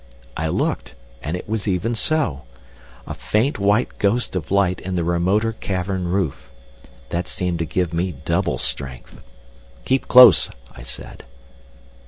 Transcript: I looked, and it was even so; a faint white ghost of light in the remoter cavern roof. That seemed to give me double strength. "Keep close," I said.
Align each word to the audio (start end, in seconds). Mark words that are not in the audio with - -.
I 0.35 0.47
looked, 0.47 0.95
and 1.21 1.37
it 1.37 1.47
was 1.47 1.67
even 1.67 1.93
so; 1.93 2.41
a 3.05 3.13
faint 3.13 3.59
white 3.59 3.99
ghost 3.99 4.35
of 4.35 4.49
light 4.49 4.79
in 4.81 4.95
the 4.95 5.03
remoter 5.03 5.51
cavern 5.51 6.07
roof. 6.07 6.49
That 7.09 7.27
seemed 7.27 7.59
to 7.59 7.65
give 7.65 7.93
me 7.93 8.11
double 8.25 8.57
strength. 8.57 9.21
"Keep 9.85 10.07
close," 10.07 10.49
I 10.71 10.81
said. 10.81 11.23